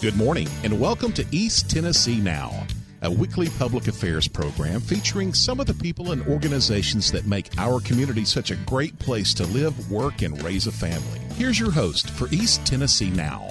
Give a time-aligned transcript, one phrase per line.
[0.00, 2.64] Good morning and welcome to East Tennessee Now,
[3.02, 7.80] a weekly public affairs program featuring some of the people and organizations that make our
[7.80, 11.18] community such a great place to live, work, and raise a family.
[11.34, 13.48] Here's your host for East Tennessee Now.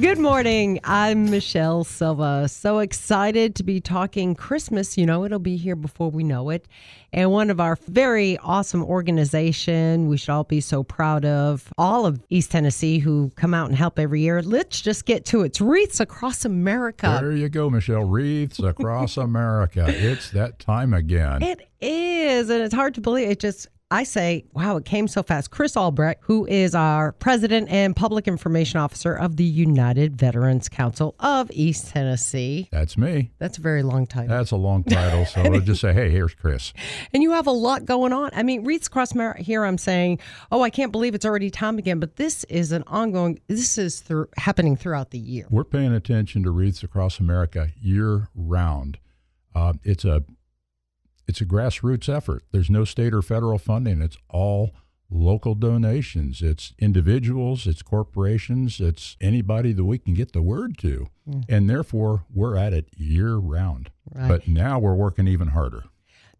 [0.00, 0.80] Good morning.
[0.82, 2.48] I'm Michelle Silva.
[2.48, 4.96] So excited to be talking Christmas.
[4.96, 6.66] You know, it'll be here before we know it.
[7.12, 12.06] And one of our very awesome organization we should all be so proud of, all
[12.06, 14.42] of East Tennessee who come out and help every year.
[14.42, 15.46] Let's just get to it.
[15.46, 17.18] It's Wreaths Across America.
[17.20, 18.04] There you go, Michelle.
[18.04, 19.84] Wreaths Across America.
[19.86, 21.42] It's that time again.
[21.42, 23.28] It is, and it's hard to believe.
[23.28, 25.50] It just I say, wow, it came so fast.
[25.50, 31.14] Chris Albrecht, who is our president and public information officer of the United Veterans Council
[31.20, 32.68] of East Tennessee.
[32.72, 33.30] That's me.
[33.38, 34.34] That's a very long title.
[34.34, 35.26] That's a long title.
[35.26, 36.72] So we'll just say, hey, here's Chris.
[37.12, 38.30] And you have a lot going on.
[38.32, 40.18] I mean, Wreaths Across America, here I'm saying,
[40.50, 44.00] oh, I can't believe it's already time again, but this is an ongoing, this is
[44.00, 45.46] through, happening throughout the year.
[45.50, 48.98] We're paying attention to Wreaths Across America year round.
[49.54, 50.24] Uh, it's a
[51.26, 52.44] it's a grassroots effort.
[52.52, 54.02] There's no state or federal funding.
[54.02, 54.74] It's all
[55.10, 56.42] local donations.
[56.42, 61.08] It's individuals, it's corporations, it's anybody that we can get the word to.
[61.48, 63.90] And therefore, we're at it year round.
[64.12, 64.28] Right.
[64.28, 65.84] But now we're working even harder.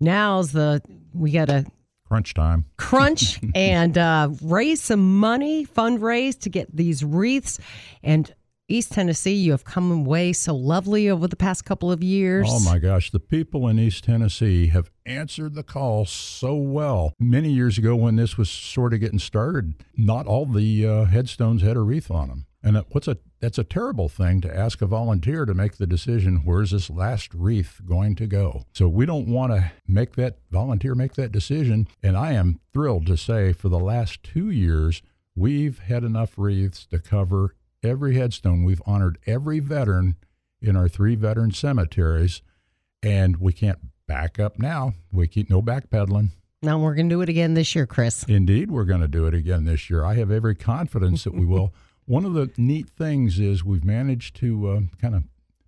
[0.01, 1.67] Now's the, we got to
[2.07, 2.67] crunch time.
[2.77, 7.59] Crunch and uh, raise some money, fundraise to get these wreaths.
[8.03, 8.35] And
[8.67, 12.49] East Tennessee, you have come away so lovely over the past couple of years.
[12.49, 17.13] Oh my gosh, the people in East Tennessee have answered the call so well.
[17.21, 21.61] Many years ago, when this was sort of getting started, not all the uh, headstones
[21.61, 22.47] had a wreath on them.
[22.63, 26.41] And what's a that's a terrible thing to ask a volunteer to make the decision
[26.45, 28.65] where's this last wreath going to go.
[28.73, 31.87] So we don't want to make that volunteer make that decision.
[32.03, 35.03] And I am thrilled to say for the last two years
[35.37, 37.55] we've had enough wreaths to cover
[37.85, 38.65] every headstone.
[38.65, 40.17] We've honored every veteran
[40.61, 42.43] in our three veteran cemeteries,
[43.03, 44.95] and we can't back up now.
[45.13, 46.31] We keep no backpedaling.
[46.63, 48.25] Now we're going to do it again this year, Chris.
[48.25, 50.03] Indeed, we're going to do it again this year.
[50.05, 51.75] I have every confidence that we will.
[52.07, 55.25] One of the neat things is we've managed to uh, kind of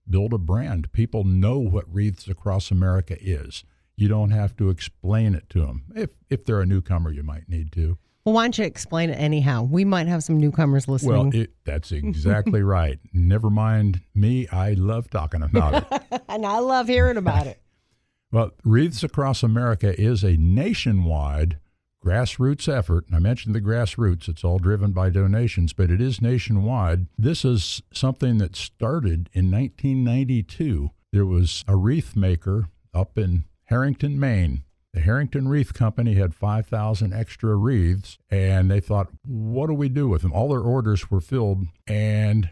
[0.09, 0.93] build a brand.
[0.93, 3.65] People know what Wreaths Across America is.
[3.97, 5.85] You don't have to explain it to them.
[5.95, 7.97] If if they're a newcomer, you might need to.
[8.27, 9.63] Well, why don't you explain it anyhow?
[9.63, 11.31] We might have some newcomers listening.
[11.31, 12.99] Well, it, that's exactly right.
[13.13, 14.49] Never mind me.
[14.49, 16.23] I love talking about it.
[16.29, 17.61] and I love hearing about it.
[18.33, 21.61] well, Wreaths Across America is a nationwide
[22.05, 23.05] grassroots effort.
[23.13, 27.07] I mentioned the grassroots, it's all driven by donations, but it is nationwide.
[27.17, 30.91] This is something that started in 1992.
[31.13, 34.65] There was a wreath maker up in Harrington, Maine,
[34.97, 40.09] the Harrington Wreath Company had 5,000 extra wreaths, and they thought, what do we do
[40.09, 40.33] with them?
[40.33, 42.49] All their orders were filled, and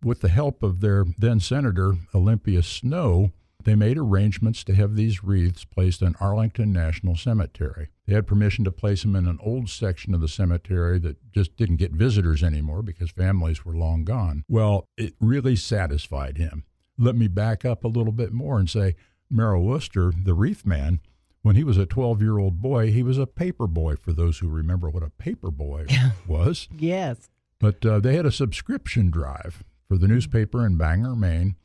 [0.00, 3.32] with the help of their then Senator, Olympia Snowe,
[3.64, 7.88] they made arrangements to have these wreaths placed in Arlington National Cemetery.
[8.06, 11.56] They had permission to place them in an old section of the cemetery that just
[11.56, 14.44] didn't get visitors anymore because families were long gone.
[14.48, 16.62] Well, it really satisfied him.
[16.96, 18.94] Let me back up a little bit more and say
[19.28, 21.00] Merrill Worcester, the wreath man,
[21.42, 24.38] when he was a 12 year old boy, he was a paper boy, for those
[24.38, 25.86] who remember what a paper boy
[26.26, 26.68] was.
[26.76, 27.30] yes.
[27.60, 31.56] But uh, they had a subscription drive for the newspaper in Bangor, Maine,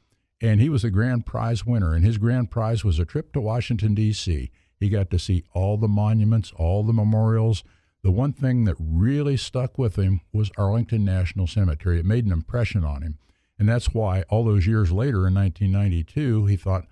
[0.42, 1.94] and he was a grand prize winner.
[1.94, 4.50] And his grand prize was a trip to Washington, D.C.
[4.80, 7.64] He got to see all the monuments, all the memorials.
[8.02, 12.00] The one thing that really stuck with him was Arlington National Cemetery.
[12.00, 13.18] It made an impression on him.
[13.60, 16.86] And that's why all those years later in 1992, he thought,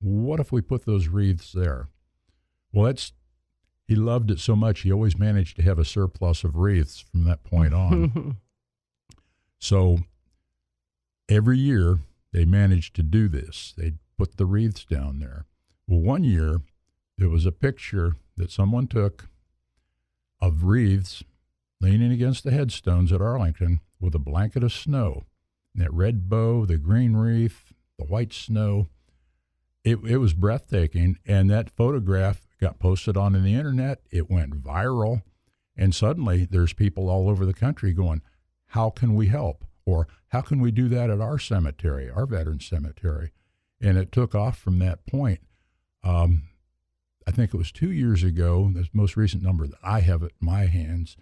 [0.00, 1.88] what if we put those wreaths there?
[2.72, 3.12] Well, that's
[3.86, 7.24] he loved it so much he always managed to have a surplus of wreaths from
[7.24, 8.36] that point on.
[9.58, 9.98] so
[11.28, 11.98] every year
[12.32, 13.74] they managed to do this.
[13.76, 15.46] They'd put the wreaths down there.
[15.88, 16.60] Well, one year
[17.18, 19.28] there was a picture that someone took
[20.40, 21.24] of wreaths
[21.80, 25.24] leaning against the headstones at Arlington with a blanket of snow.
[25.74, 28.86] And that red bow, the green wreath, the white snow.
[29.82, 31.18] It, it was breathtaking.
[31.26, 34.00] And that photograph got posted on the internet.
[34.10, 35.22] It went viral.
[35.76, 38.22] And suddenly there's people all over the country going,
[38.68, 39.64] How can we help?
[39.86, 43.32] Or how can we do that at our cemetery, our veteran cemetery?
[43.80, 45.40] And it took off from that point.
[46.04, 46.42] Um,
[47.26, 50.32] I think it was two years ago, the most recent number that I have at
[50.40, 51.16] my hands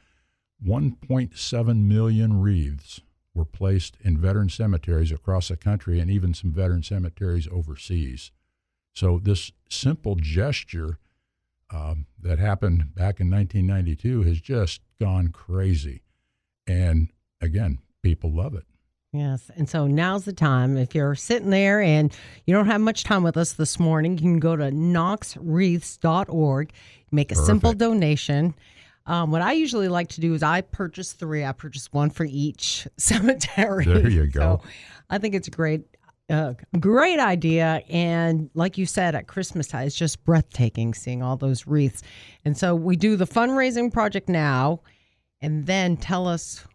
[0.64, 3.00] 1.7 million wreaths
[3.32, 8.32] were placed in veteran cemeteries across the country and even some veteran cemeteries overseas.
[8.92, 10.98] So, this simple gesture
[11.70, 16.02] um, that happened back in 1992 has just gone crazy.
[16.66, 17.08] And
[17.40, 18.64] again, people love it.
[19.12, 19.50] Yes.
[19.56, 20.76] And so now's the time.
[20.76, 24.18] If you're sitting there and you don't have much time with us this morning, you
[24.18, 26.72] can go to knoxwreaths.org,
[27.10, 28.54] make a simple donation.
[29.06, 31.42] Um, what I usually like to do is I purchase three.
[31.42, 33.86] I purchase one for each cemetery.
[33.86, 34.60] There you go.
[34.62, 34.68] So
[35.08, 35.86] I think it's a great,
[36.30, 37.82] uh, great idea.
[37.88, 42.02] And like you said, at Christmas time, it's just breathtaking seeing all those wreaths.
[42.44, 44.80] And so we do the fundraising project now,
[45.40, 46.66] and then tell us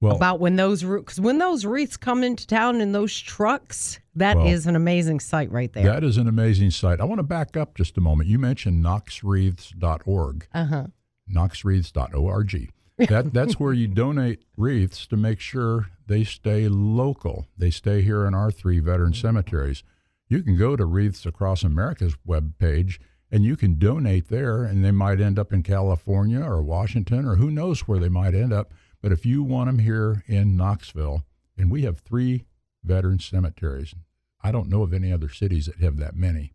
[0.00, 4.36] Well, about when those because when those wreaths come into town in those trucks, that
[4.36, 5.84] is Well, an amazing sight right there.
[5.84, 7.00] that is an amazing site.
[7.00, 8.28] I want to back up just a moment.
[8.28, 10.46] You mentioned knoxwreaths.org.
[10.54, 10.86] Uh huh.
[11.34, 12.70] knoxwreaths.org.
[12.98, 17.46] That that's where you donate wreaths to make sure they stay local.
[17.56, 19.82] They stay here in our three veteran cemeteries.
[20.28, 22.98] You can go to Wreaths Across America's webpage
[23.30, 27.36] and you can donate there and they might end up in California or Washington or
[27.36, 28.72] who knows where they might end up.
[29.00, 31.24] But if you want them here in Knoxville,
[31.56, 32.44] and we have three
[32.84, 33.94] veteran cemeteries.
[34.42, 36.52] I don't know of any other cities that have that many.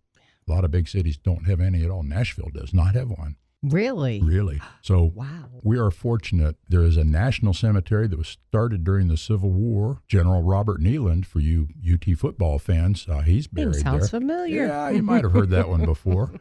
[0.48, 2.04] A lot of big cities don't have any at all.
[2.04, 3.38] Nashville does not have one.
[3.64, 4.22] Really?
[4.22, 4.62] Really?
[4.82, 5.50] So Wow.
[5.64, 6.58] we are fortunate.
[6.70, 10.02] There is a national cemetery that was started during the Civil War.
[10.08, 14.20] General Robert Neyland, for you UT football fans, uh, he's buried sounds there.
[14.20, 14.68] familiar.
[14.68, 16.34] Yeah, you might have heard that one before.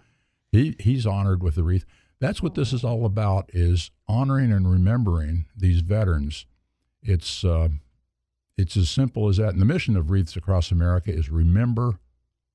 [0.53, 1.85] He he's honored with the wreath.
[2.21, 6.47] That's what this is all about: is honoring and remembering these veterans.
[7.03, 7.69] It's uh,
[8.59, 9.51] it's as simple as that.
[9.51, 11.99] And the mission of Wreaths Across America is remember,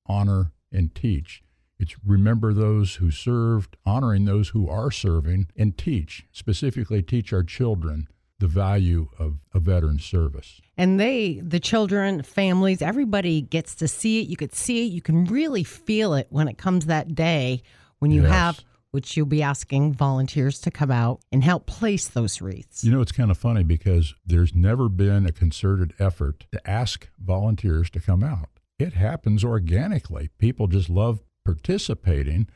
[0.06, 1.42] honor, and teach.
[1.82, 7.42] It's remember those who served, honoring those who are serving, and teach, specifically teach our
[7.42, 8.06] children
[8.38, 10.60] the value of a veteran service.
[10.76, 14.28] And they, the children, families, everybody gets to see it.
[14.28, 14.92] You could see it.
[14.92, 17.62] You can really feel it when it comes that day
[17.98, 18.30] when you Yes.
[18.30, 18.60] have,
[18.92, 22.84] which you'll be asking volunteers to come out and help place those wreaths.
[22.84, 27.08] You know, it's kind of funny because there's never been a concerted effort to ask
[27.18, 28.50] volunteers to come out.
[28.78, 30.30] It happens organically.
[30.38, 32.48] People just love participating,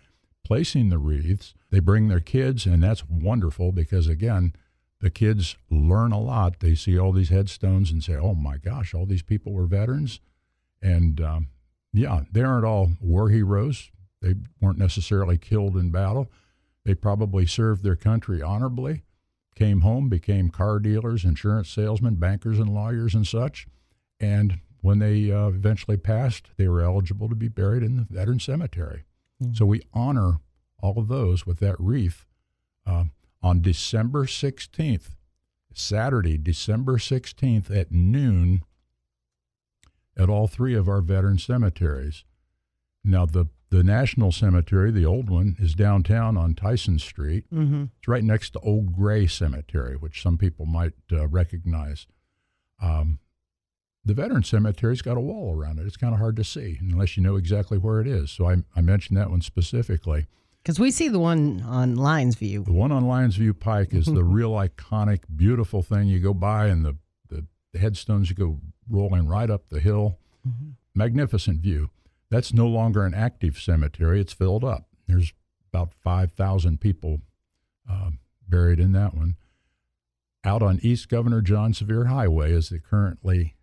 [0.44, 1.54] placing the wreaths.
[1.70, 4.54] They bring their kids, and that's wonderful because, again,
[5.00, 6.60] the kids learn a lot.
[6.60, 10.20] They see all these headstones and say, oh my gosh, all these people were veterans.
[10.80, 11.48] And um,
[11.92, 13.90] yeah, they aren't all war heroes.
[14.22, 16.30] They weren't necessarily killed in battle.
[16.84, 19.02] They probably served their country honorably
[19.56, 23.66] came home, became car dealers, insurance salesmen, bankers, and lawyers and such.
[24.20, 28.38] And when they uh, eventually passed, they were eligible to be buried in the veteran
[28.38, 29.02] cemetery.
[29.52, 30.34] So we honor
[30.80, 32.24] all of those with that wreath
[32.86, 33.06] uh,
[33.42, 35.16] on December 16th,
[35.74, 38.62] Saturday, December 16th at noon
[40.16, 42.24] at all three of our veteran cemeteries.
[43.02, 47.44] Now, the, the National Cemetery, the old one, is downtown on Tyson Street.
[47.52, 47.86] Mm-hmm.
[47.98, 52.06] It's right next to Old Gray Cemetery, which some people might uh, recognize.
[52.80, 53.18] Um,
[54.06, 55.86] the Veteran Cemetery's got a wall around it.
[55.86, 58.30] It's kind of hard to see unless you know exactly where it is.
[58.30, 60.26] So I, I mentioned that one specifically.
[60.62, 62.62] Because we see the one on Lyons View.
[62.62, 66.06] The one on Lyons View Pike is the real iconic, beautiful thing.
[66.06, 66.96] You go by and the,
[67.28, 70.18] the, the headstones, you go rolling right up the hill.
[70.94, 71.90] Magnificent view.
[72.30, 74.20] That's no longer an active cemetery.
[74.20, 74.86] It's filled up.
[75.08, 75.32] There's
[75.72, 77.20] about 5,000 people
[77.90, 78.10] uh,
[78.48, 79.34] buried in that one.
[80.44, 83.55] Out on East Governor John Sevier Highway is the currently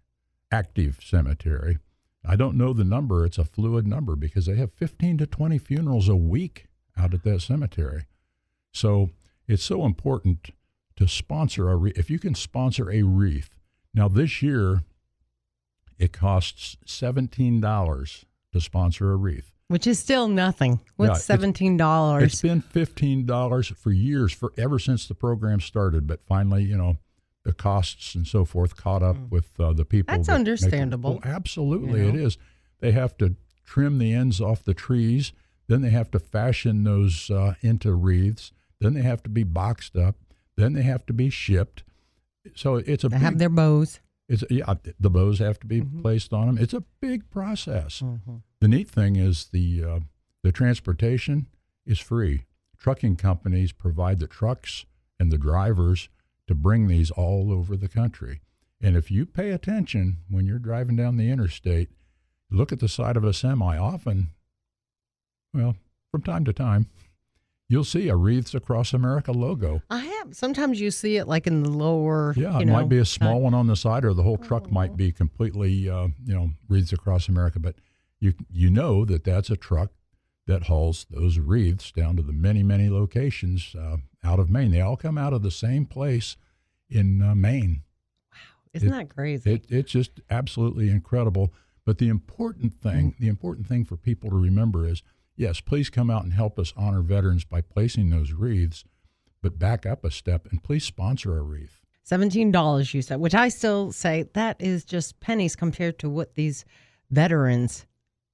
[0.54, 1.80] active cemetery.
[2.26, 3.26] I don't know the number.
[3.26, 6.68] It's a fluid number because they have 15 to 20 funerals a week
[6.98, 8.04] out at that cemetery.
[8.72, 9.10] So
[9.48, 10.52] it's so important
[10.96, 11.98] to sponsor a wreath.
[11.98, 13.50] If you can sponsor a wreath,
[13.94, 14.84] now this year
[15.98, 19.52] it costs $17 to sponsor a wreath.
[19.68, 20.74] Which is still nothing.
[20.74, 22.24] Yeah, What's it's- seventeen dollars?
[22.24, 26.06] It's been fifteen dollars for years, for ever since the program started.
[26.06, 26.98] But finally, you know,
[27.44, 30.14] the costs and so forth caught up with uh, the people.
[30.14, 30.18] Mm.
[30.18, 32.20] That's that make it- understandable, Oh, absolutely, you know?
[32.26, 32.38] is.
[32.80, 33.36] They have to
[33.66, 35.32] trim the ends off the trees.
[35.68, 38.52] Then they have to fashion those uh, into wreaths.
[38.80, 40.16] Then they have to be boxed up.
[40.58, 41.84] Then they have to be shipped.
[42.56, 44.00] So it's a They big, have their bows.
[44.28, 46.02] it's yeah, the bows have to be Mm-hmm.
[46.02, 46.58] placed on them.
[46.58, 48.04] It's a big process.
[48.60, 50.00] The neat thing is the uh,
[50.44, 51.48] the transportation
[51.86, 52.44] is free.
[52.78, 54.86] Trucking companies provide the trucks
[55.20, 56.10] and the drivers
[56.48, 58.42] to bring these all over the country.
[58.82, 61.90] And if you pay attention when you're driving down the interstate,
[62.52, 63.78] look at the side of a semi.
[63.78, 64.30] Often,
[65.54, 65.76] well,
[66.12, 66.88] from time to time,
[67.70, 69.82] you'll see a Wreaths Across America logo.
[69.90, 70.36] I have.
[70.36, 72.34] Sometimes you see it like in the lower.
[72.36, 74.38] Yeah, it know, might be a uh, small one on the side, or the whole
[74.38, 77.60] truck might be completely, uh, you know, wreaths across America.
[77.60, 77.76] But
[78.20, 79.92] you you know that that's a truck
[80.46, 84.72] that hauls those wreaths down to the many many locations uh, out of Maine.
[84.72, 86.38] They all come out of the same place
[86.90, 87.84] in uh, Maine.
[88.32, 88.38] Wow,
[88.74, 89.54] isn't It- that crazy?
[89.54, 91.54] It, it's just absolutely incredible.
[91.86, 95.04] But the important thing, the important thing for people to remember is,
[95.36, 98.86] yes, please come out and help us honor veterans by placing those wreaths.
[99.42, 101.82] But back up a step and please sponsor a wreath.
[102.10, 106.64] $17 you said, which I still say that is just pennies compared to what these
[107.12, 107.86] veterans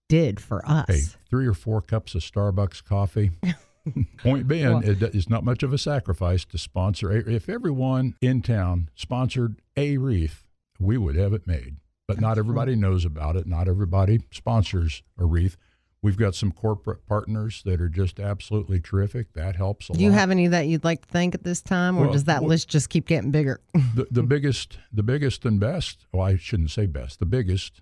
[0.07, 0.85] did for us.
[0.87, 3.31] Hey, three or four cups of Starbucks coffee.
[4.17, 7.11] Point being, Well- it, it's not much of a sacrifice to sponsor.
[7.11, 10.45] A, if everyone in town sponsored a wreath,
[10.79, 11.77] we would have it made.
[12.07, 13.45] But not everybody knows about it.
[13.45, 15.57] Not everybody sponsors a wreath.
[16.01, 19.33] We've got some corporate partners that are just absolutely terrific.
[19.33, 21.61] That helps a lot Do you have any that you'd like to thank at this
[21.61, 23.59] time, or Well, does that well- list just keep getting bigger?
[23.73, 26.07] the, the biggest, the biggest and best.
[26.11, 27.19] Well, I shouldn't say best.
[27.19, 27.81] The biggest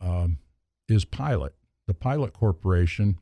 [0.00, 0.38] um,
[0.88, 1.54] is Pilot.
[1.86, 3.18] The Pilot Corporation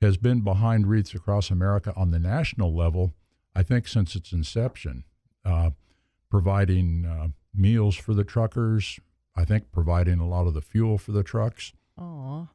[0.00, 3.14] has been behind Wreaths Across America on the national level,
[3.54, 5.04] I think, since its inception,
[5.44, 5.70] uh,
[6.30, 8.98] providing uh, meals for the truckers.
[9.34, 11.72] I think providing a lot of the fuel for the trucks.
[11.98, 12.46] Aw,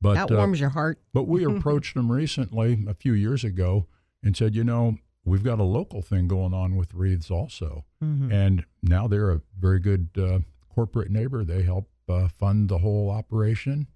[0.00, 1.00] But that uh, warms your heart.
[1.12, 3.86] but we approached them recently, a few years ago,
[4.22, 7.84] and said, you know, we've got a local thing going on with wreaths also.
[8.02, 8.32] Mhm.
[8.32, 10.40] And now they're a very good uh,
[10.72, 11.44] corporate neighbor.
[11.44, 13.86] They help uh, fund the whole operation,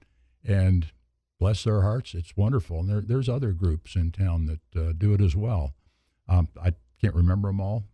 [0.45, 0.91] and
[1.39, 2.81] bless their hearts, it's wonderful.
[2.81, 5.75] And there, there's other groups in town that uh, do it as well.
[6.29, 7.85] Um, I can't remember them all,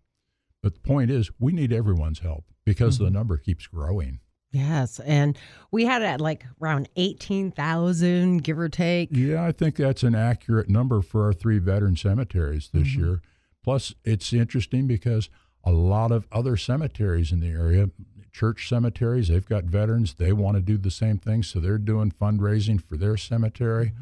[0.62, 4.20] but the point is, we need everyone's help because the number keeps growing.
[4.50, 5.36] Yes, and
[5.72, 9.08] we had it at like around eighteen thousand, give or take.
[9.10, 13.20] Yeah, I think that's an accurate number for our three veteran cemeteries this year.
[13.64, 15.28] Plus, it's interesting because
[15.64, 17.90] a lot of other cemeteries in the area,
[18.34, 20.14] church cemeteries, they've got veterans.
[20.14, 23.92] They want to do the same thing, so they're doing fundraising for their cemetery.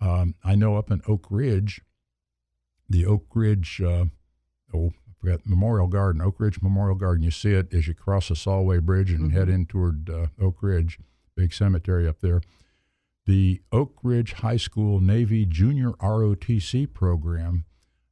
[0.00, 1.80] Um, I know up in Oak Ridge,
[2.88, 4.06] the Oak Ridge, uh,
[4.74, 7.22] oh, I forgot Memorial Garden, Oak Ridge Memorial Garden.
[7.22, 10.62] You see it as you cross the Solway Bridge and head in toward uh, Oak
[10.62, 10.98] Ridge,
[11.36, 12.42] big cemetery up there.
[13.26, 17.64] The Oak Ridge High School Navy Junior ROTC program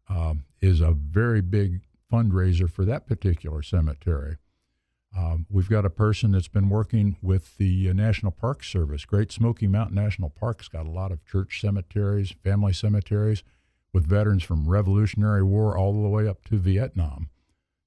[0.08, 1.80] um, is a very big
[2.12, 4.36] fundraiser for that particular cemetery.
[5.18, 9.04] Um, we've got a person that's been working with the uh, National Park Service.
[9.04, 13.42] Great Smoky Mountain National Park's got a lot of church cemeteries, family cemeteries,
[13.92, 17.30] with veterans from Revolutionary War all the way up to Vietnam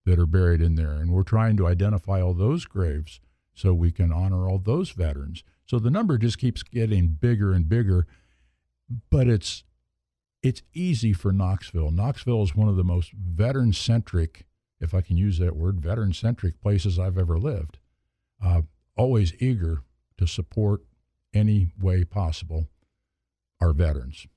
[0.05, 0.91] that are buried in there.
[0.91, 3.21] And we're trying to identify all those graves
[3.53, 5.45] so we can honor all those veterans.
[5.65, 8.07] So the number just keeps getting bigger and bigger,
[9.09, 9.63] but it's
[10.43, 11.91] it's easy for Knoxville.
[11.91, 14.47] Knoxville is one of the most veteran centric,
[14.81, 17.79] if I can use that word, veteran centric places I've ever lived.
[18.43, 18.63] Uh,
[18.97, 19.83] always eager
[20.17, 20.81] to support
[21.33, 22.67] any way possible
[23.61, 24.27] our veterans.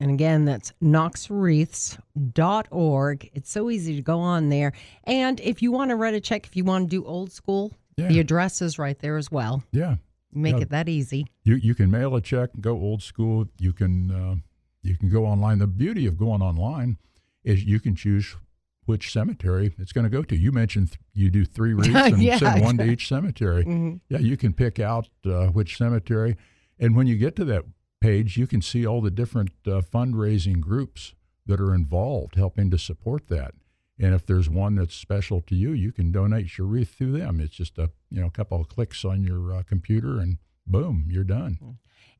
[0.00, 3.30] And again, that's knoxwreaths.org.
[3.32, 4.72] It's so easy to go on there.
[5.04, 7.72] And if you want to write a check, if you want to do old school,
[7.96, 8.08] Yeah.
[8.08, 9.62] the address is right there as well.
[9.72, 9.96] Yeah,
[10.32, 10.62] Make Yeah.
[10.62, 11.26] it that easy.
[11.44, 13.46] you you can mail a check, go old school.
[13.58, 14.36] You can uh,
[14.82, 15.58] you can go online.
[15.58, 16.96] The beauty of going online
[17.44, 18.36] is you can choose
[18.84, 20.36] which cemetery it's going to go to.
[20.36, 23.64] You mentioned th- you do three wreaths and Yeah, send one to each cemetery.
[23.64, 24.00] Mhm.
[24.08, 26.36] Yeah, you can pick out uh, which cemetery,
[26.78, 27.64] and when you get to that
[28.00, 31.14] page, you can see all the different uh, fundraising groups
[31.46, 33.54] that are involved helping to support that.
[33.98, 37.40] And if there's one that's special to you, you can donate your wreath through them.
[37.40, 41.06] It's just a you know a couple of clicks on your uh, computer, and boom,
[41.08, 41.58] you're done.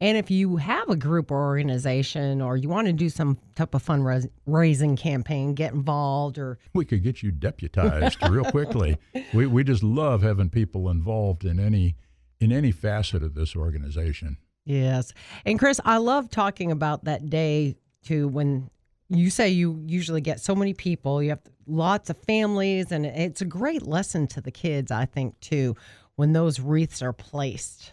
[0.02, 3.72] And if you have a group or organization or you want to do some type
[3.72, 8.98] of fundraising campaign, get involved or we could get you deputized real quickly.
[9.32, 11.94] We we just love having people involved in any
[12.40, 14.38] in any facet of this organization.
[14.64, 15.12] Yes.
[15.46, 18.70] And Chris, I love talking about that day too when
[19.08, 23.40] you say you usually get so many people, you have lots of families, and it's
[23.40, 25.76] a great lesson to the kids, I think, too,
[26.16, 27.92] when those wreaths are placed.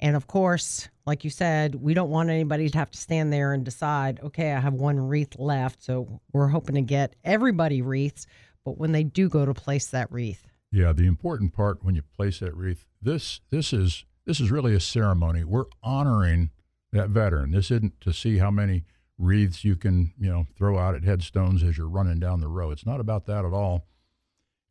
[0.00, 3.52] And of course, like you said, we don't want anybody to have to stand there
[3.52, 5.82] and decide, okay, I have one wreath left.
[5.82, 8.26] So we're hoping to get everybody wreaths.
[8.64, 12.02] But when they do go to place that wreath, Yeah, the important part when you
[12.02, 15.44] place that wreath, this this is this is really a ceremony.
[15.44, 16.50] We're honoring
[16.92, 17.50] that veteran.
[17.52, 18.84] This isn't to see how many
[19.18, 22.70] wreaths you can, you know, throw out at headstones as you're running down the row.
[22.70, 23.86] It's not about that at all.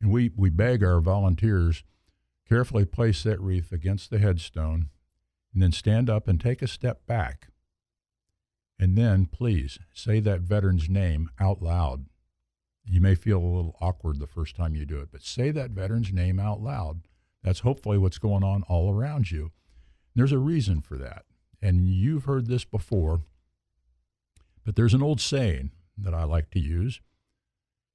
[0.00, 1.84] And we we beg our volunteers
[2.48, 4.88] carefully place that wreath against the headstone
[5.52, 7.48] and then stand up and take a step back.
[8.78, 12.06] And then please say that veteran's name out loud.
[12.84, 15.70] You may feel a little awkward the first time you do it, but say that
[15.70, 17.02] veteran's name out loud.
[17.42, 19.52] That's hopefully what's going on all around you.
[20.14, 21.24] There's a reason for that.
[21.62, 23.20] And you've heard this before,
[24.64, 27.00] but there's an old saying that I like to use.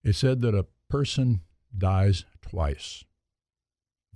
[0.03, 1.41] It said that a person
[1.75, 3.03] dies twice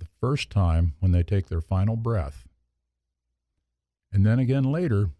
[0.00, 2.48] the first time when they take their final breath,
[4.12, 5.10] and then again later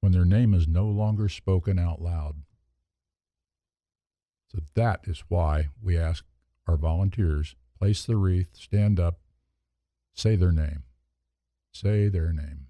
[0.00, 2.36] when their name is no longer spoken out loud.
[4.48, 6.24] So that is why we ask
[6.68, 9.18] our volunteers place the wreath, stand up,
[10.14, 10.84] say their name.
[11.72, 12.66] Say their name.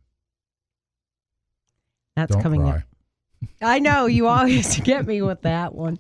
[2.17, 2.77] That's Don't coming cry.
[2.77, 2.83] up.
[3.61, 5.99] I know you always get me with that one.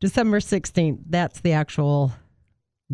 [0.00, 2.12] December 16th, that's the actual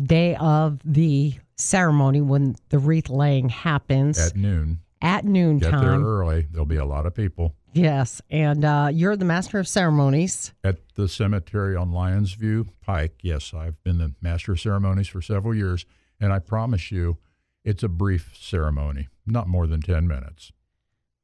[0.01, 6.05] day of the ceremony when the wreath laying happens At noon, at get there noontime.
[6.05, 6.47] early.
[6.49, 7.55] There'll be a lot of people.
[7.73, 10.53] Yes, and uh, you're the master of ceremonies.
[10.63, 15.21] At the cemetery on Lyons View Pike, yes, I've been the master of ceremonies for
[15.21, 15.85] several years,
[16.19, 17.17] and I promise you,
[17.63, 20.51] it's a brief ceremony, not more than 10 minutes.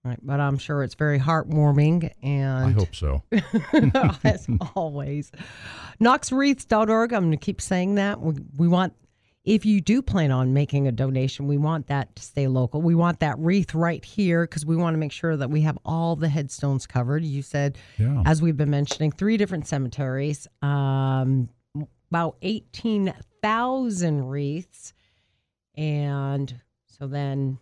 [0.03, 3.23] Right, but I'm sure it's very heartwarming and I hope so.
[4.23, 5.31] as always.
[5.99, 7.11] KnoxWreaths.org.
[7.11, 8.21] I'm going to keep saying that.
[8.21, 8.93] We, we want,
[9.45, 12.81] if you do plan on making a donation, we want that to stay local.
[12.81, 15.77] We want that wreath right here because we want to make sure that we have
[15.85, 17.23] all the headstones covered.
[17.23, 18.23] You said, Yeah.
[18.25, 21.49] as we've been mentioning, three different cemeteries, um,
[22.09, 24.93] about 18,000 wreaths.
[25.75, 27.59] And so then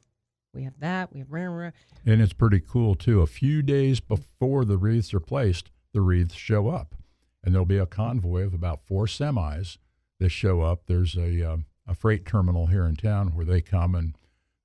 [0.53, 1.11] we have that.
[1.13, 1.73] We have.
[2.05, 3.21] And it's pretty cool too.
[3.21, 6.95] A few days before the wreaths are placed, the wreaths show up,
[7.43, 9.77] and there'll be a convoy of about four semis
[10.19, 10.83] that show up.
[10.87, 14.15] There's a um, a freight terminal here in town where they come and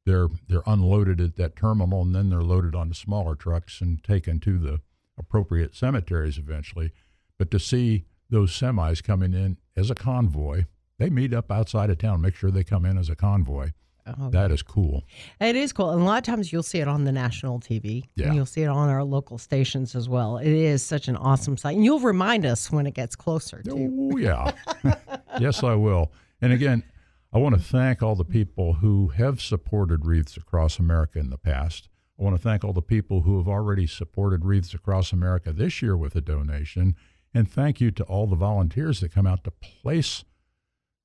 [0.09, 4.41] they're they're unloaded at that terminal, and then they're loaded onto smaller trucks and taken
[4.41, 4.81] to the
[5.19, 6.93] appropriate cemeteries eventually.
[7.39, 10.65] But to see those semis coming in as a convoy,
[10.99, 13.71] they meet up outside of town, make sure they come in as a convoy.
[14.19, 15.05] Oh, That is cool.
[15.39, 15.91] It is cool.
[15.91, 18.05] And a lot of times you'll see it on the national TV.
[18.15, 18.27] Yeah.
[18.27, 20.39] And you'll see it on our local stations as well.
[20.39, 21.77] It is such an awesome sight.
[21.77, 24.11] And you'll remind us when it gets closer oh, too.
[24.15, 24.53] Oh, yeah.
[25.41, 26.11] yes, I will.
[26.41, 26.83] And again,
[27.39, 31.39] I want to thank all the people who have supported Wreaths Across America in the
[31.39, 31.89] past.
[32.19, 35.81] I want to thank all the people who have already supported Wreaths Across America this
[35.81, 36.97] year with a donation.
[37.33, 40.25] And thank you to all the volunteers that come out to place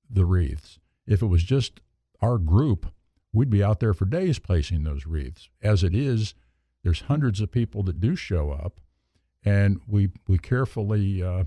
[0.10, 0.80] the wreaths.
[1.06, 1.82] If it was just
[2.20, 2.88] our group,
[3.32, 5.50] we'd be out there for days placing those wreaths.
[5.62, 6.34] As it is,
[6.84, 8.82] there's hundreds of people that do show up,
[9.46, 11.44] and we we carefully uh,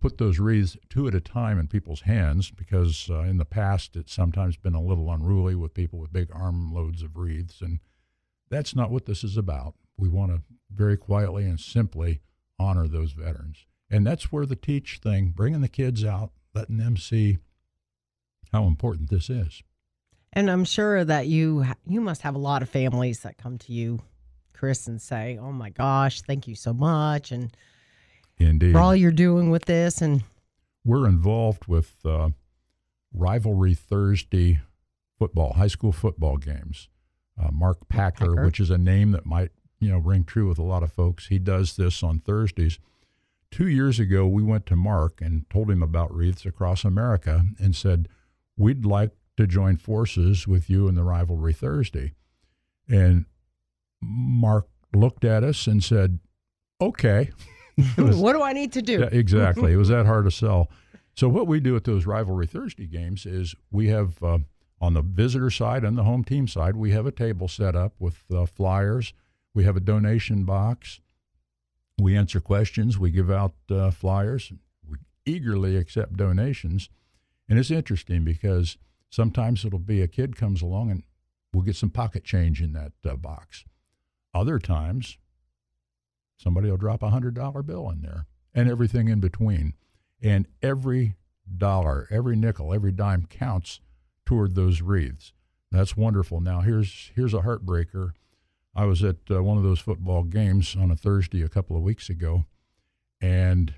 [0.00, 3.96] put those wreaths two at a time in people's hands because uh, in the past
[3.96, 7.80] it's sometimes been a little unruly with people with big armloads of wreaths, and
[8.48, 9.74] that's not what this is about.
[9.96, 10.42] We want to
[10.74, 12.20] very quietly and simply
[12.58, 16.96] honor those veterans, and that's where the teach thing, bringing the kids out, letting them
[16.96, 17.38] see
[18.52, 19.62] how important this is.
[20.32, 23.72] And I'm sure that you you must have a lot of families that come to
[23.72, 24.00] you,
[24.54, 27.54] Chris, and say, "Oh my gosh, thank you so much," and
[28.40, 28.72] Indeed.
[28.72, 30.00] for all you're doing with this.
[30.00, 30.24] And
[30.84, 32.30] we're involved with uh,
[33.12, 34.60] rivalry Thursday
[35.18, 36.88] football, high school football games.
[37.40, 38.44] Uh, Mark Packer, Packer.
[38.44, 41.28] which is a name that might you know ring true with a lot of folks.
[41.28, 42.78] He does this on Thursdays.
[43.50, 47.74] Two years ago, we went to Mark and told him about wreaths across America and
[47.74, 48.08] said
[48.56, 52.12] we'd like to join forces with you in the rivalry Thursday.
[52.88, 53.24] And
[54.00, 56.18] Mark looked at us and said,
[56.80, 57.30] "Okay."
[57.96, 59.00] Was- what do I need to do?
[59.00, 59.72] yeah, exactly.
[59.74, 60.70] it was that hard to sell.
[61.14, 64.38] So what we do at those rivalry Thursday games is we have uh,
[64.80, 67.94] on the visitor side and the home team side, we have a table set up
[67.98, 69.12] with uh, flyers.
[69.54, 71.00] We have a donation box.
[72.00, 72.98] We answer questions.
[72.98, 74.52] We give out uh, flyers.
[74.88, 76.88] We eagerly accept donations,
[77.48, 78.78] and it's interesting because
[79.10, 81.02] sometimes it'll be a kid comes along and
[81.52, 83.64] we'll get some pocket change in that uh, box.
[84.32, 85.18] Other times,
[86.40, 89.74] somebody will drop a hundred dollar bill in there and everything in between.
[90.22, 91.16] And every
[91.56, 93.80] dollar, every nickel, every dime counts
[94.24, 95.32] toward those wreaths.
[95.72, 96.40] That's wonderful.
[96.40, 98.12] Now here's here's a heartbreaker.
[98.74, 101.82] I was at uh, one of those football games on a Thursday a couple of
[101.82, 102.44] weeks ago,
[103.20, 103.74] and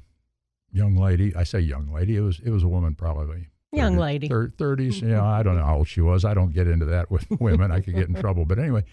[0.71, 4.29] young lady, I say young lady, it was it was a woman probably Young lady.
[4.29, 5.01] thirties.
[5.01, 6.25] Yeah, I don't know how old she was.
[6.27, 7.71] I don't get into that with women.
[7.73, 8.45] I could get in trouble.
[8.45, 8.85] But anyway,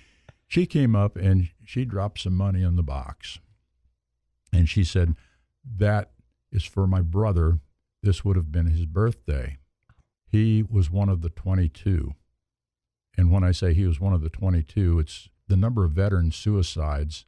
[0.48, 3.40] she came up and she dropped some money in the box,
[4.52, 5.16] and she said,
[5.64, 6.12] "That
[6.52, 7.60] is for my brother.
[8.02, 9.58] This would have been his birthday.
[10.26, 12.14] He was one of the twenty-two,
[13.18, 16.32] and when I say he was one of the twenty-two, it's the number of veteran
[16.32, 17.26] suicides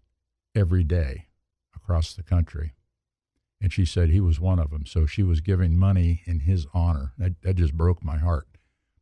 [0.55, 1.27] every day
[1.75, 2.73] across the country."
[3.63, 4.87] And she said he was one of them.
[4.87, 7.13] So she was giving money in his honor.
[7.19, 8.47] That, that just broke my heart.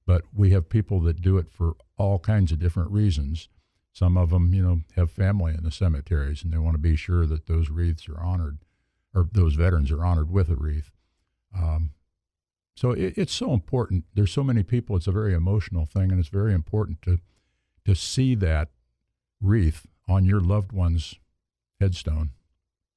[0.06, 3.48] But we have people that do it for all kinds of different reasons.
[3.92, 6.96] Some of them, you know, have family in the cemeteries and they want to be
[6.96, 8.60] sure that those wreaths are honored
[9.14, 10.92] or those veterans are honored with a wreath.
[11.56, 11.92] Um,
[12.76, 14.06] So it, it's so important.
[14.14, 14.96] There's so many people.
[14.96, 17.20] It's a very emotional thing, and it's very important to
[17.86, 18.70] to see that
[19.42, 21.16] wreath on your loved one's
[21.82, 22.32] headstone.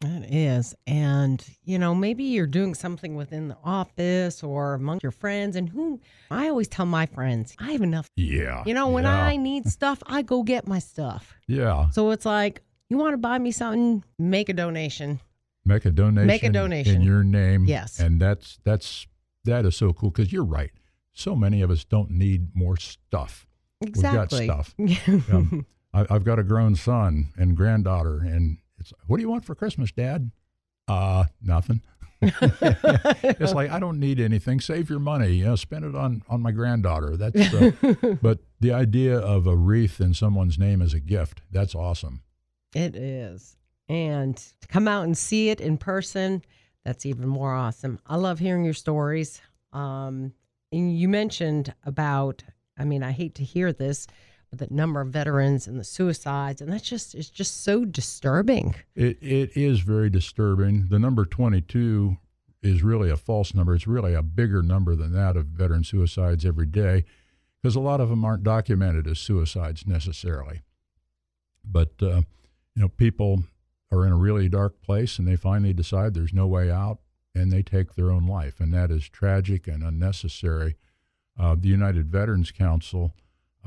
[0.04, 0.74] It is.
[0.86, 5.56] And, you know, maybe you're doing something within the office or among your friends.
[5.56, 8.10] And who I always tell my friends, I have enough.
[8.16, 8.62] Yeah.
[8.66, 9.24] You know, when yeah.
[9.24, 11.34] I need stuff, I go get my stuff.
[11.46, 11.90] Yeah.
[11.90, 15.20] So it's like, you want to buy me something, make a donation.
[15.64, 16.26] Make a donation.
[16.26, 16.96] Make a donation.
[16.96, 17.64] in your name.
[17.64, 18.00] Yes.
[18.00, 19.06] And that's that's
[19.44, 20.72] that is so cool because you're right.
[21.12, 23.46] So many of us don't need more stuff.
[23.80, 24.40] Exactly.
[24.40, 24.74] We've got stuff.
[25.32, 29.45] Um, I, I've got a grown son and granddaughter, and it's what do you want
[29.45, 30.31] for Christmas, Dad?
[30.88, 31.81] Uh, nothing.
[32.23, 34.61] it's like I don't need anything.
[34.61, 35.33] Save your money.
[35.35, 37.16] You know, spend it on on my granddaughter.
[37.16, 37.53] That's.
[37.53, 41.40] Uh, but the idea of a wreath in someone's name as a gift.
[41.51, 42.23] That's awesome.
[42.75, 43.57] It is.
[43.88, 46.42] And to come out and see it in person,
[46.85, 47.99] that's even more awesome.
[48.07, 49.40] I love hearing your stories.
[49.73, 50.33] Um,
[50.71, 52.42] and you mentioned about,
[52.79, 54.07] I mean, I hate to hear this,
[54.52, 58.74] the number of veterans and the suicides, and that's just, it's just so disturbing.
[58.94, 60.86] It it is very disturbing.
[60.88, 62.18] The number twenty two
[62.62, 63.74] is really a false number.
[63.74, 67.04] It's really a bigger number than that of veteran suicides every day,
[67.60, 70.60] because a lot of them aren't documented as suicides necessarily.
[71.64, 72.22] But uh,
[72.74, 73.44] you know, people
[73.90, 76.98] are in a really dark place and they finally decide there's no way out
[77.34, 78.60] and they take their own life.
[78.60, 80.76] And that is tragic and unnecessary.
[81.38, 83.12] Uh, the United Veterans Council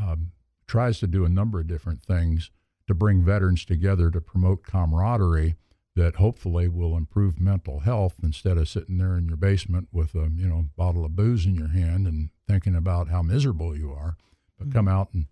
[0.02, 0.32] um,
[0.68, 2.52] tries to do a number of different things
[2.88, 5.56] to bring veterans together to promote camaraderie
[5.96, 10.30] that hopefully will improve mental health instead of sitting there in your basement with a
[10.36, 14.18] you know bottle of booze in your hand and thinking about how miserable you are.
[14.60, 15.26] But come out and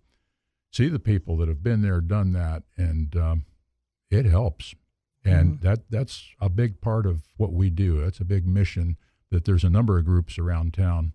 [0.72, 3.44] see the people that have been there done that and um,
[4.10, 4.74] it helps.
[5.26, 8.02] And that that's a big part of what we do.
[8.02, 8.98] That's a big mission
[9.30, 11.14] that there's a number of groups around town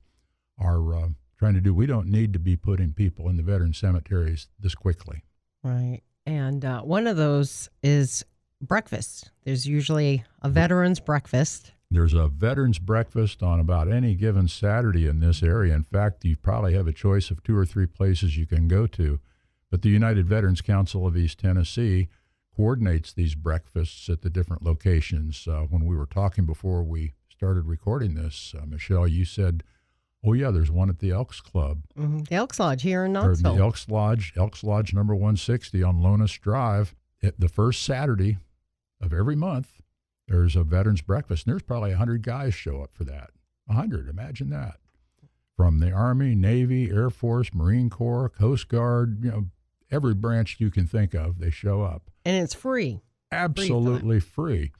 [0.58, 1.74] are uh, trying to do.
[1.74, 5.24] We don't need to be putting people in the veteran cemeteries this quickly.
[5.64, 6.02] Right.
[6.26, 8.26] And uh, one of those is
[8.62, 9.32] breakfast.
[9.46, 11.72] There's usually a veterans breakfast.
[11.90, 15.74] There's a veterans breakfast on about any given Saturday in this area.
[15.74, 18.86] In fact, you probably have a choice of two or three places you can go
[18.86, 19.20] to.
[19.72, 22.10] But the United Veterans Council of East Tennessee
[22.56, 25.48] coordinates these breakfasts at the different locations.
[25.48, 29.64] Uh, when we were talking before we started recording this, uh, Michelle, you said,
[30.24, 32.20] "Oh yeah, there's one at the Elks Club, Mm-hmm.
[32.30, 36.40] The Elks Lodge here in or the Elks Lodge, Elks Lodge number 160 on Lonas
[36.40, 36.96] Drive.
[37.22, 38.38] At the first Saturday
[39.02, 39.82] of every month,
[40.28, 43.32] there's a veterans breakfast, and there's probably hundred guys show up for that.
[43.70, 44.80] hundred, imagine that,
[45.58, 49.48] from the Army, Navy, Air Force, Marine Corps, Coast Guard, you know,
[49.92, 53.02] every branch you can think of, they show up and it's free.
[53.32, 54.72] absolutely free.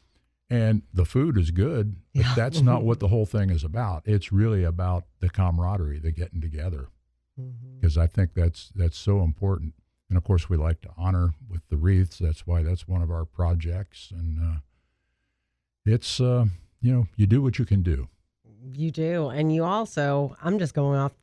[0.50, 2.34] And the food is good, but Yeah.
[2.36, 4.02] that's not what the whole thing is about.
[4.08, 6.88] It's really about the camaraderie, the getting together,
[7.76, 9.76] because I think that's that's so important.
[10.10, 12.18] And of course, we like to honor with the wreaths.
[12.18, 14.12] That's why that's one of our projects.
[14.12, 14.60] And uh,
[15.86, 16.46] it's uh,
[16.82, 18.08] you know you do what you can do.
[18.74, 19.30] You do.
[19.30, 21.14] And you also, I'm just going off,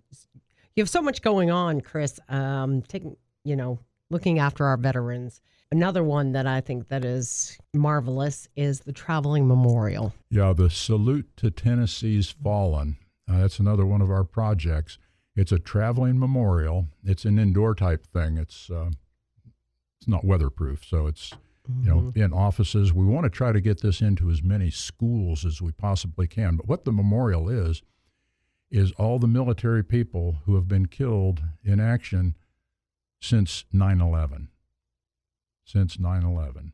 [0.75, 5.41] you have so much going on, Chris, um, taking, you know, looking after our veterans.
[5.73, 10.15] Another one that I think that is marvelous is the traveling memorial.
[10.31, 12.99] Yeah, the salute to Tennessee's fallen.
[13.29, 14.99] Uh, that's another one of our projects.
[15.35, 16.87] It's a traveling memorial.
[17.05, 18.37] It's an indoor type thing.
[18.37, 18.91] It's uh,
[19.99, 21.33] it's not weatherproof, so it's
[21.83, 22.93] you know in offices.
[22.93, 26.57] We want to try to get this into as many schools as we possibly can.
[26.57, 27.83] But what the memorial is
[28.71, 32.37] is all the military people who have been killed in action
[33.21, 34.49] since 9/11.
[35.67, 36.73] Since 9/11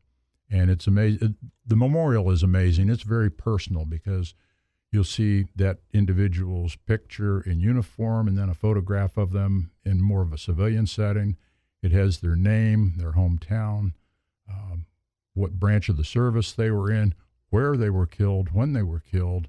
[0.51, 1.37] and it's amazing.
[1.67, 2.91] The memorial is amazing.
[2.91, 4.35] It's very personal because
[4.91, 10.21] you'll see that individual's picture in uniform and then a photograph of them in more
[10.21, 11.39] of a civilian setting.
[11.83, 13.95] It has their name, their hometown,
[14.47, 14.85] um,
[15.33, 17.15] what branch of the service they were in,
[17.49, 19.49] where they were killed, when they were killed,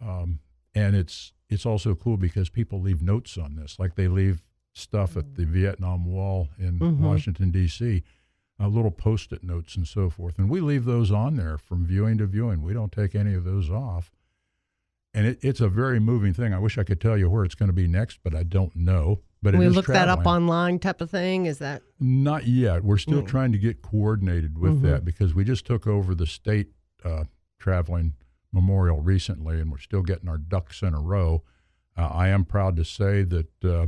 [0.00, 0.38] um,
[0.76, 5.16] and it's it's also cool because people leave notes on this, like they leave stuff
[5.16, 6.98] at the Vietnam Wall in Mhm.
[6.98, 8.04] Washington D.C
[8.60, 12.18] uh, little post-it notes and so forth, and we leave those on there from viewing
[12.18, 12.62] to viewing.
[12.62, 14.10] We don't take any of those off,
[15.14, 16.52] and it, it's a very moving thing.
[16.54, 18.74] I wish I could tell you where it's going to be next, but I don't
[18.74, 19.20] know.
[19.42, 21.46] But it we look that up online type of thing?
[21.46, 22.82] Is that Not yet.
[22.82, 23.26] We're still Mm.
[23.28, 24.82] trying to get coordinated with Mhm.
[24.82, 26.72] that because we just took over the state
[27.04, 27.24] uh,
[27.58, 28.14] traveling
[28.52, 31.44] memorial recently, and we're still getting our ducks in a row.
[31.96, 33.86] Uh, I am proud to say that uh,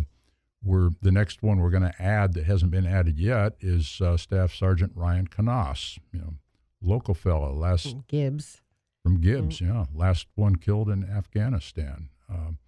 [0.62, 4.16] we're the next one we're going to add that hasn't been added yet is uh,
[4.16, 6.34] Staff Sergeant Ryan Knauss, you know,
[6.82, 8.60] local fellow, last Gibbs?
[9.02, 12.08] from Gibbs, yeah, last one killed in Afghanistan.
[12.28, 12.58] Um,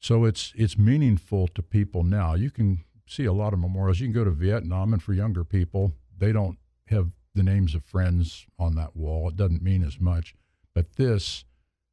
[0.00, 2.34] So it's it's meaningful to people now.
[2.34, 4.00] You can see a lot of memorials.
[4.00, 7.84] You can go to Vietnam, and for younger people, they don't have the names of
[7.84, 9.28] friends on that wall.
[9.28, 10.34] It doesn't mean as much.
[10.74, 11.44] But this,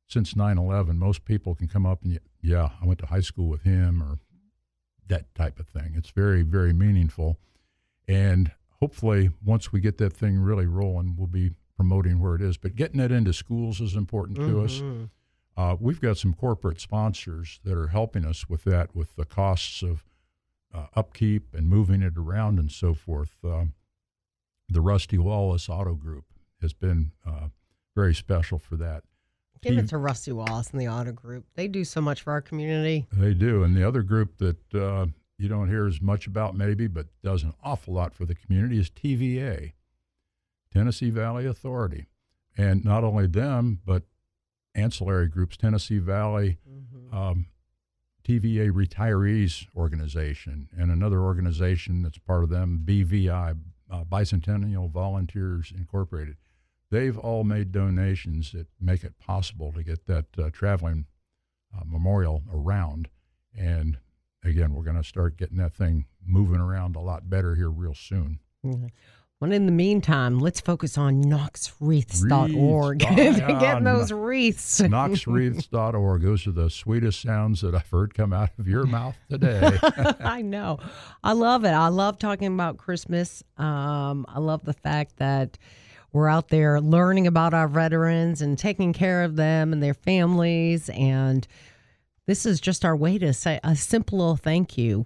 [0.07, 3.47] since 9 11, most people can come up and, yeah, I went to high school
[3.47, 4.19] with him or
[5.07, 5.93] that type of thing.
[5.95, 7.37] It's very, very meaningful.
[8.07, 12.57] And hopefully, once we get that thing really rolling, we'll be promoting where it is.
[12.57, 14.79] But getting it into schools is important to us.
[14.79, 15.03] Mm-hmm.
[15.55, 19.81] Uh, we've got some corporate sponsors that are helping us with that, with the costs
[19.81, 20.03] of
[20.73, 23.31] uh, upkeep and moving it around and so forth.
[23.43, 23.73] Um,
[24.69, 26.25] the Rusty Wallace Auto Group
[26.61, 27.47] has been uh,
[27.95, 29.03] very special for that.
[29.61, 31.45] Give T- it to Rusty Wallace and the Auto Group.
[31.55, 33.07] They do so much for our community.
[33.11, 33.63] They do.
[33.63, 37.43] And the other group that uh, you don't hear as much about, maybe, but does
[37.43, 39.73] an awful lot for the community is TVA,
[40.73, 42.07] Tennessee Valley Authority.
[42.57, 44.03] And not only them, but
[44.73, 46.57] ancillary groups, Tennessee Valley,
[47.11, 47.47] um,
[48.27, 53.57] TVA Retirees Organization, and another organization that's part of them, BVI,
[53.89, 56.35] uh, Bicentennial Volunteers Incorporated.
[56.89, 61.05] They've all made donations that make it possible to get that uh, traveling
[61.75, 63.09] uh, memorial around.
[63.57, 63.97] And
[64.43, 67.93] again, we're going to start getting that thing moving around a lot better here real
[67.93, 68.39] soon.
[68.65, 68.89] Mhm.
[69.39, 73.03] Well, in the meantime, let's focus on knoxwreaths.org.
[73.03, 73.39] Wreaths.
[73.59, 74.81] Getting those wreaths.
[74.81, 76.21] knoxwreaths.org.
[76.23, 79.77] Those are the sweetest sounds that I've heard come out of your mouth today.
[80.21, 80.79] I know.
[81.23, 81.69] I love it.
[81.71, 83.43] I love talking about Christmas.
[83.57, 85.59] Um, I love the fact that
[86.17, 90.89] we're out there learning about our veterans and taking care of them and their families.
[90.89, 91.47] And
[92.25, 95.05] this is just our way to say a simple little thank you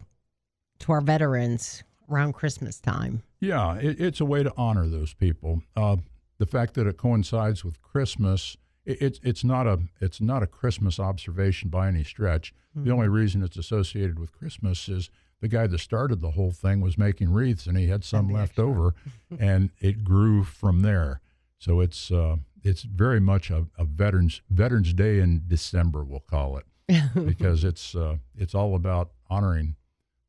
[0.80, 3.24] to our veterans around Christmas time.
[3.41, 5.62] Yeah, it, it's a way to honor those people.
[5.76, 5.97] Uh,
[6.38, 10.47] the fact that it coincides with Christmas, it, it's it's not a it's not a
[10.47, 12.54] Christmas observation by any stretch.
[12.74, 15.10] The only reason it's associated with Christmas is
[15.41, 18.51] the guy that started the whole thing was making wreaths, and he had some left
[18.51, 18.65] extra.
[18.65, 18.95] over,
[19.39, 21.19] and it grew from there.
[21.58, 26.58] So it's uh, it's very much a, a veterans Veterans Day in December, we'll call
[26.58, 26.65] it,
[27.25, 29.75] because it's uh, it's all about honoring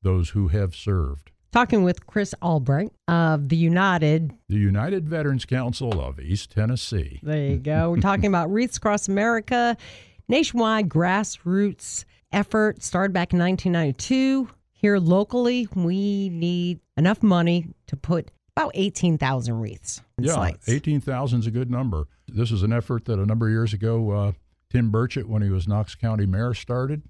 [0.03, 1.31] those who have served.
[1.53, 7.21] Talking with Chris Albrecht of the United The United Veterans Council of East Tennessee.
[7.23, 7.91] There you go.
[7.91, 9.77] We're talking about Wreaths Across America,
[10.29, 14.49] nationwide grassroots effort started back in 1992.
[14.83, 21.47] Here locally, we need enough money to put about 18,000 wreaths in Yeah, 18,000 is
[21.47, 22.09] a good number.
[22.27, 24.33] This is an effort that a number of years ago, uh,
[24.71, 27.03] Tim Burchett, when he was Knox County mayor, started,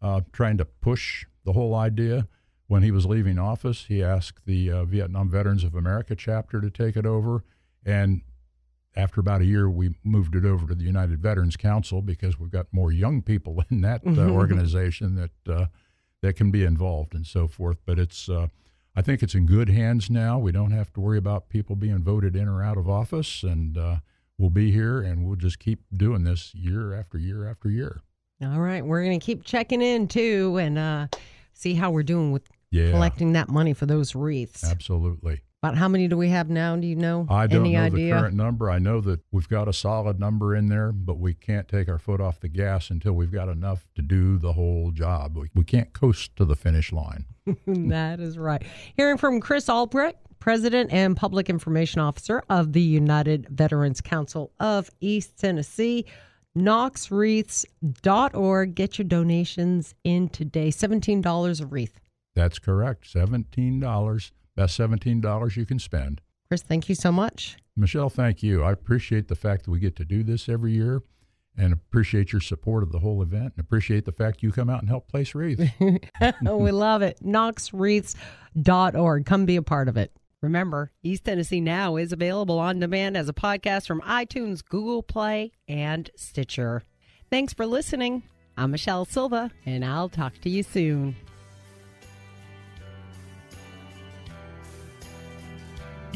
[0.00, 2.28] uh, trying to push the whole idea.
[2.68, 6.70] When he was leaving office, he asked the uh, Vietnam Veterans of America chapter to
[6.70, 7.42] take it over.
[7.84, 8.22] And
[8.94, 12.50] after about a year, we moved it over to the United Veterans Council because we've
[12.50, 15.66] got more young people in that uh, organization that uh,
[16.26, 17.78] that can be involved and so forth.
[17.86, 18.48] But it's, uh,
[18.96, 20.38] I think it's in good hands now.
[20.38, 23.78] We don't have to worry about people being voted in or out of office, and
[23.78, 23.96] uh,
[24.36, 28.00] we'll be here and we'll just keep doing this year after year after year.
[28.42, 28.84] All right.
[28.84, 31.06] We're going to keep checking in too and uh,
[31.52, 34.64] see how we're doing with Yeah, collecting that money for those wreaths.
[34.64, 35.40] absolutely.
[35.66, 36.76] About how many do we have now?
[36.76, 37.26] Do you know?
[37.28, 38.14] I don't Any know idea?
[38.14, 38.70] the current number.
[38.70, 41.98] I know that we've got a solid number in there, but we can't take our
[41.98, 45.36] foot off the gas until we've got enough to do the whole job.
[45.36, 47.24] We, we can't coast to the finish line.
[47.66, 48.62] that is right.
[48.96, 54.88] Hearing from Chris Albrecht, President and Public Information Officer of the United Veterans Council of
[55.00, 56.06] East Tennessee.
[56.56, 58.74] KnoxWreaths.org.
[58.74, 60.68] Get your donations in today.
[60.68, 62.00] $17 a wreath.
[62.34, 63.12] That's correct.
[63.12, 64.30] $17.
[64.56, 66.20] Best $17 you can spend.
[66.48, 67.56] Chris, thank you so much.
[67.76, 68.62] Michelle, thank you.
[68.62, 71.02] I appreciate the fact that we get to do this every year
[71.58, 74.80] and appreciate your support of the whole event and appreciate the fact you come out
[74.80, 75.70] and help place wreaths.
[76.42, 77.18] we love it.
[77.22, 79.26] KnoxWreaths.org.
[79.26, 80.12] Come be a part of it.
[80.42, 85.52] Remember, East Tennessee Now is available on demand as a podcast from iTunes, Google Play,
[85.66, 86.82] and Stitcher.
[87.30, 88.22] Thanks for listening.
[88.56, 91.16] I'm Michelle Silva, and I'll talk to you soon.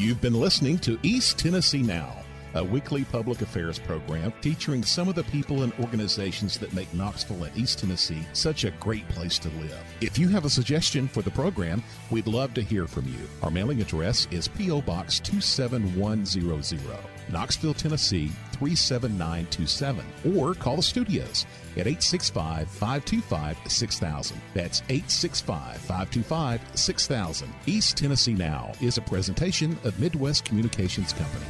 [0.00, 5.14] You've been listening to East Tennessee Now, a weekly public affairs program featuring some of
[5.14, 9.50] the people and organizations that make Knoxville and East Tennessee such a great place to
[9.60, 9.78] live.
[10.00, 13.28] If you have a suggestion for the program, we'd love to hear from you.
[13.42, 14.80] Our mailing address is P.O.
[14.80, 16.98] Box 27100,
[17.30, 24.40] Knoxville, Tennessee 37927, or call the studios at 865 525 6000.
[24.54, 27.48] That's 865 525 6000.
[27.66, 31.46] East Tennessee Now is a presentation of Midwest Communications Company.